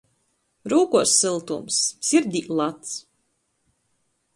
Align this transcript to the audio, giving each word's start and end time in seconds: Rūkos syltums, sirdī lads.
Rūkos 0.73 1.13
syltums, 1.25 1.79
sirdī 2.09 2.45
lads. 2.61 2.99